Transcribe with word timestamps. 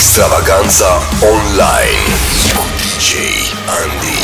Extravaganza 0.00 0.90
Online 1.20 2.14
cu 2.56 2.64
DJ 2.76 3.14
Andy. 3.80 4.18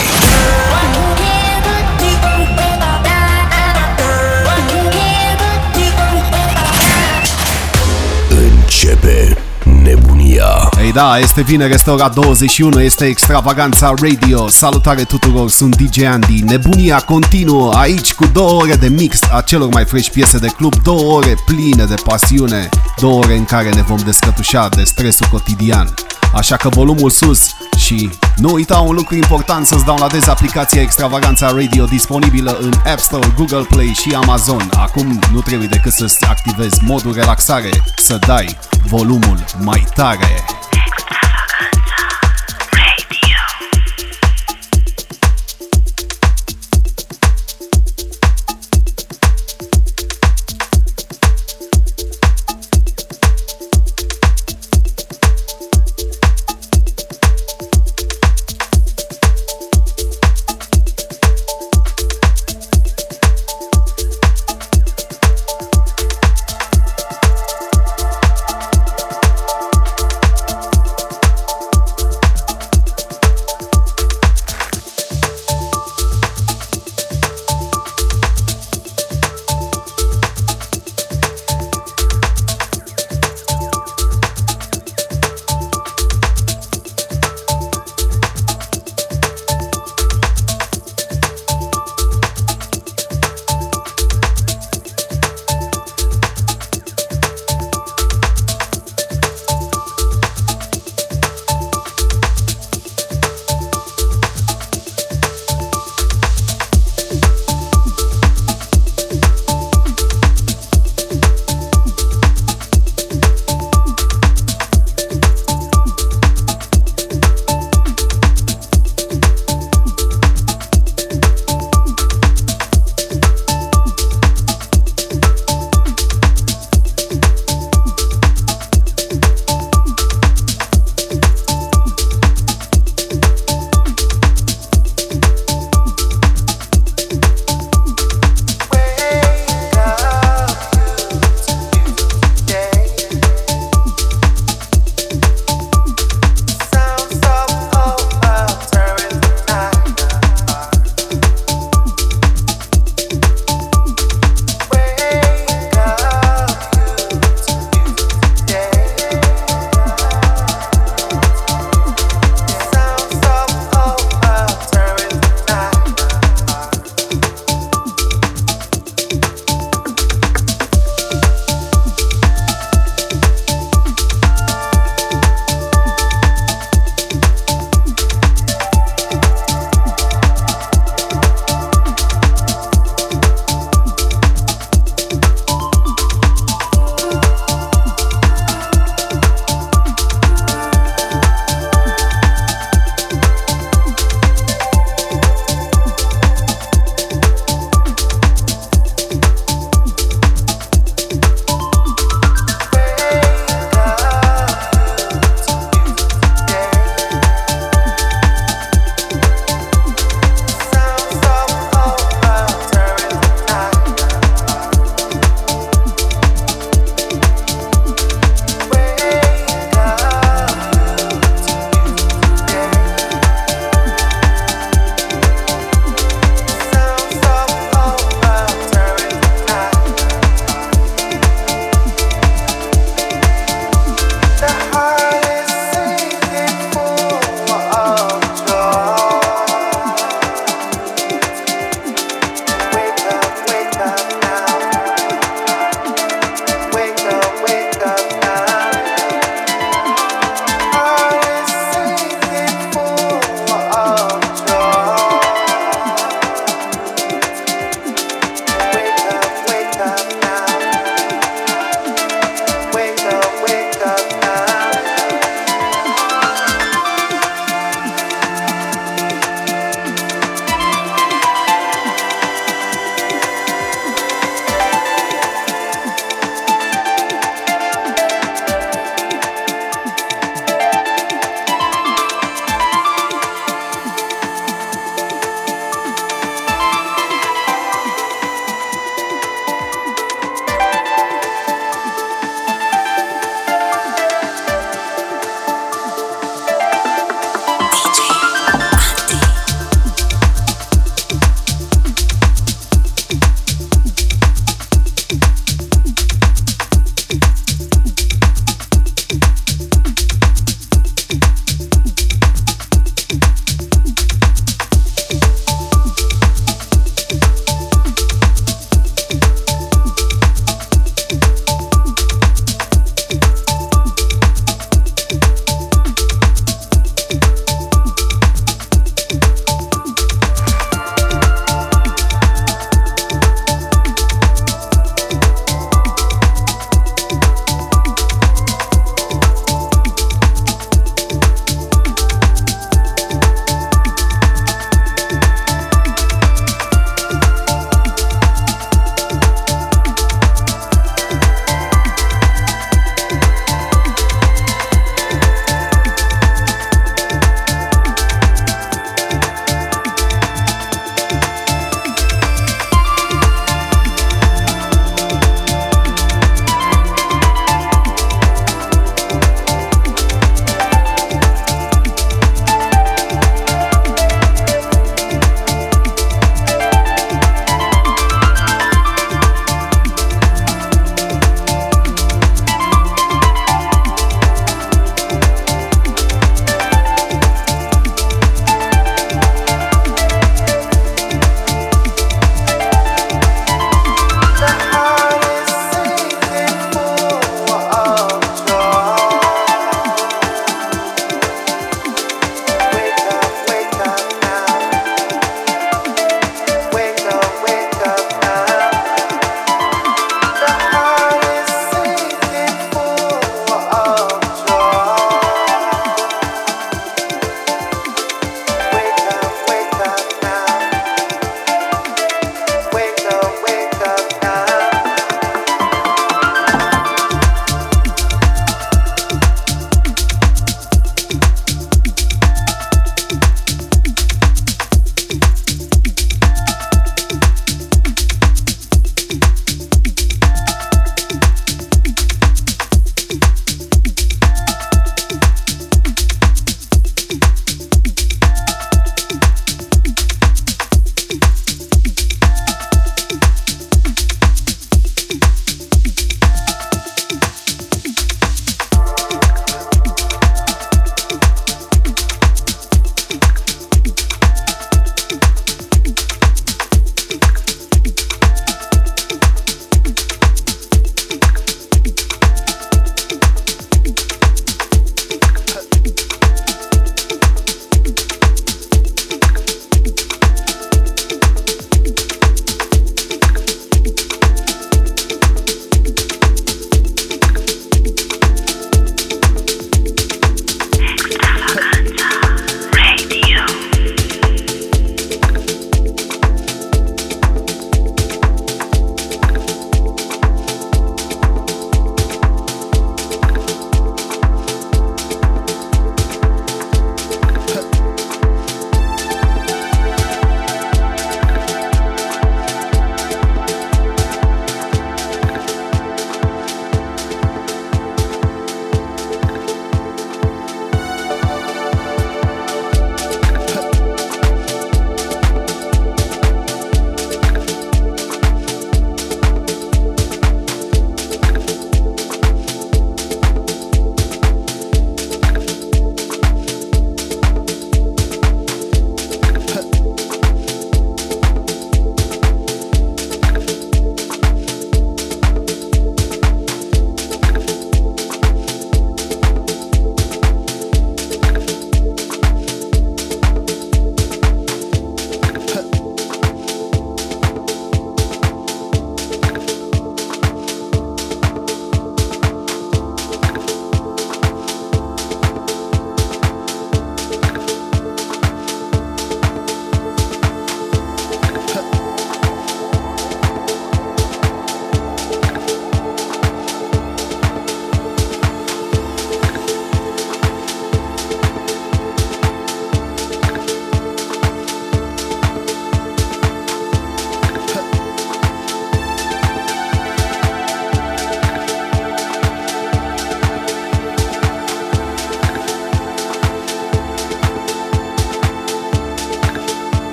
Începe 8.28 9.45
nebunia. 9.82 10.68
Ei 10.82 10.92
da, 10.92 11.18
este 11.18 11.42
vineri, 11.42 11.72
este 11.72 11.90
ora 11.90 12.08
21, 12.08 12.80
este 12.80 13.04
Extravaganța 13.04 13.94
Radio. 14.02 14.48
Salutare 14.48 15.02
tuturor, 15.02 15.50
sunt 15.50 15.76
DJ 15.76 16.02
Andy. 16.02 16.42
Nebunia 16.42 16.98
continuă 16.98 17.72
aici 17.72 18.14
cu 18.14 18.26
două 18.26 18.60
ore 18.60 18.74
de 18.74 18.88
mix 18.88 19.18
a 19.32 19.40
celor 19.40 19.68
mai 19.72 19.84
fresh 19.84 20.08
piese 20.08 20.38
de 20.38 20.46
club 20.46 20.74
Două 20.82 21.16
ore 21.16 21.34
pline 21.46 21.84
de 21.84 21.94
pasiune 22.04 22.68
Două 23.00 23.18
ore 23.18 23.36
în 23.36 23.44
care 23.44 23.68
ne 23.68 23.82
vom 23.82 23.98
descătușa 24.04 24.68
de 24.68 24.82
stresul 24.82 25.26
cotidian 25.30 25.94
Așa 26.36 26.56
că 26.56 26.68
volumul 26.68 27.10
sus 27.10 27.50
și 27.76 28.10
nu 28.36 28.52
uita 28.52 28.78
un 28.78 28.94
lucru 28.94 29.14
important 29.14 29.66
să-ți 29.66 29.84
downloadezi 29.84 30.30
aplicația 30.30 30.80
Extravaganța 30.80 31.50
Radio 31.50 31.84
disponibilă 31.84 32.58
în 32.60 32.72
App 32.84 32.98
Store, 32.98 33.32
Google 33.36 33.66
Play 33.68 33.86
și 33.86 34.14
Amazon. 34.14 34.70
Acum 34.72 35.20
nu 35.32 35.40
trebuie 35.40 35.68
decât 35.68 35.92
să-ți 35.92 36.24
activezi 36.24 36.84
modul 36.84 37.12
relaxare, 37.12 37.70
să 37.96 38.18
dai 38.26 38.58
volumul 38.88 39.44
mai 39.60 39.86
tare. 39.94 40.44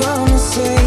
gonna 0.00 0.79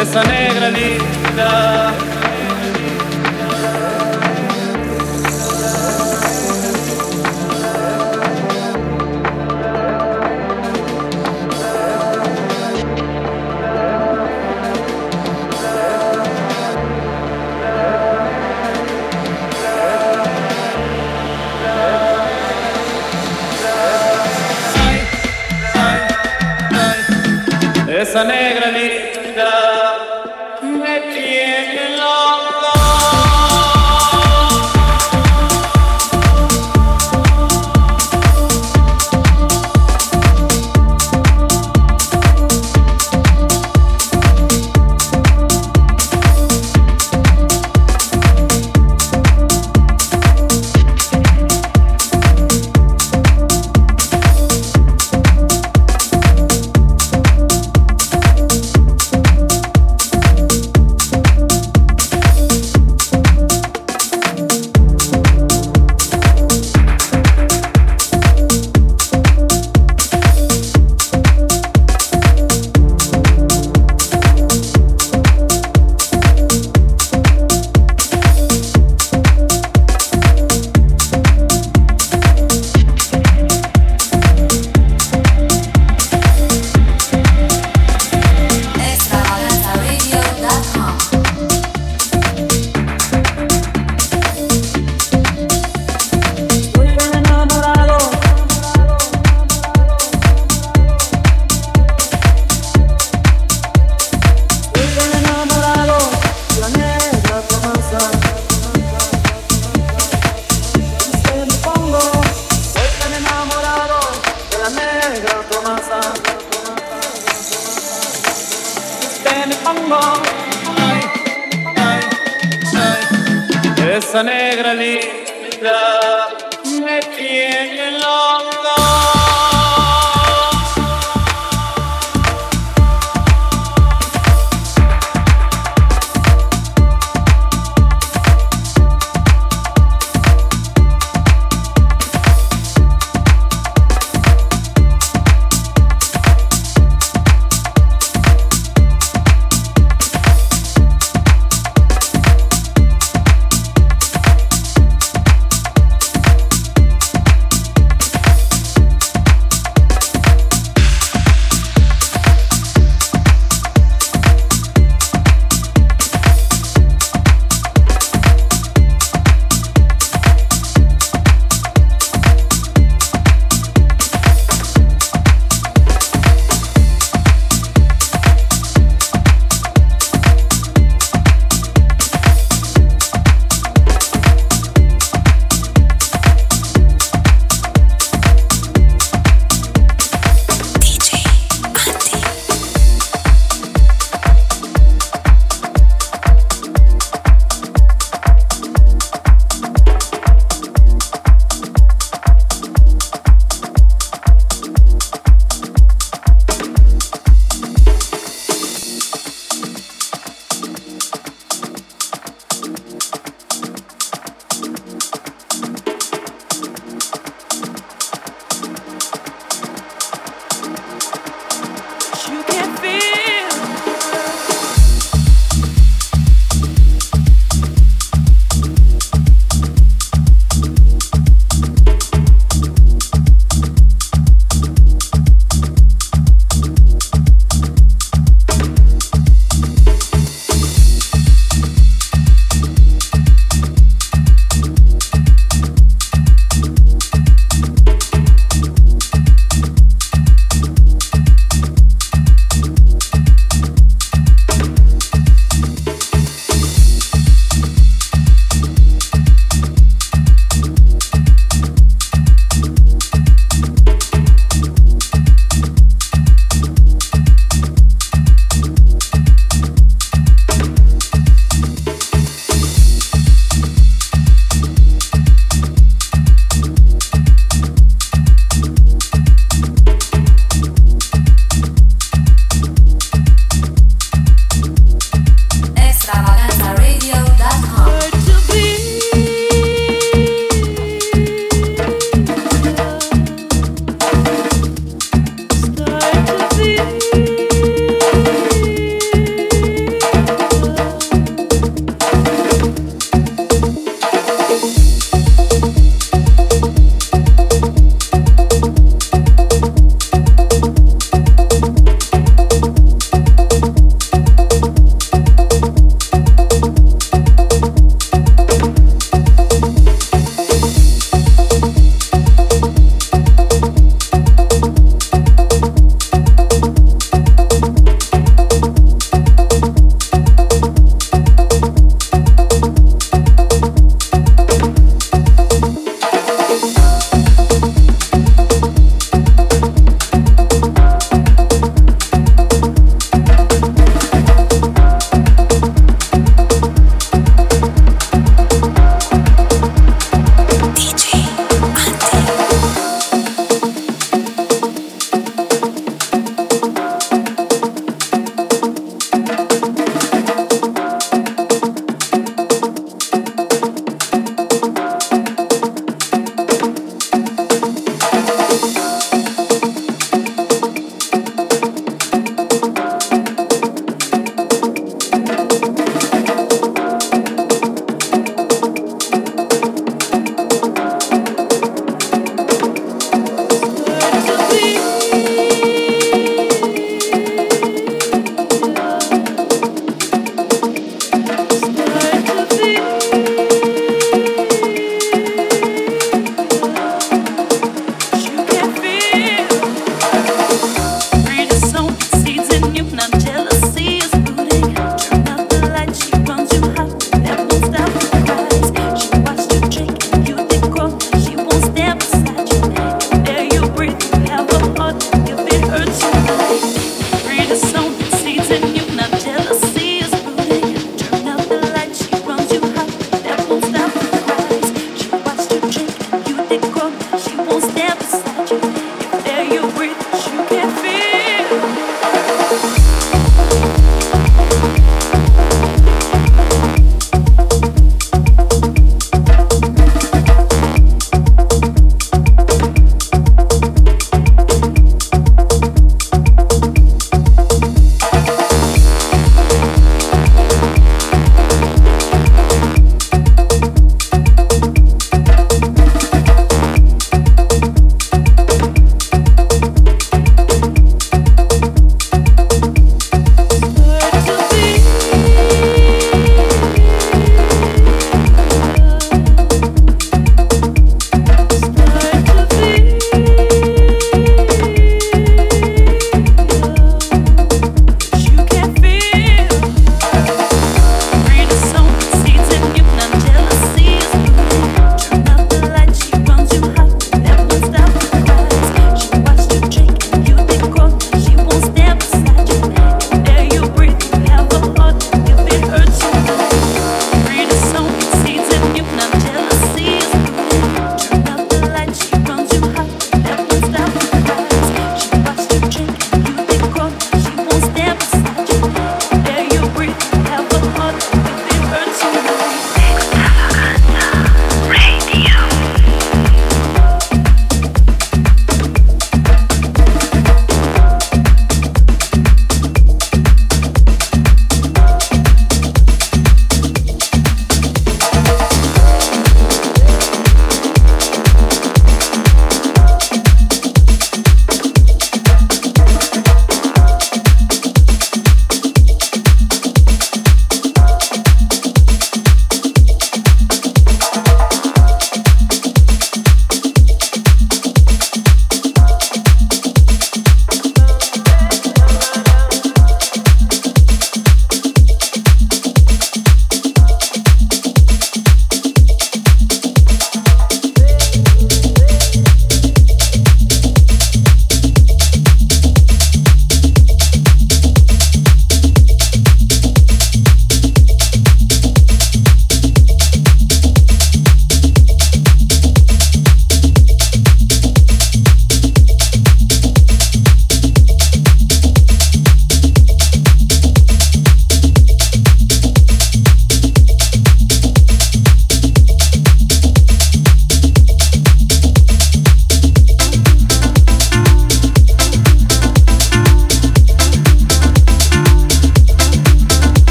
questa 0.00 0.22
negra 0.22 0.68
linda. 0.70 2.19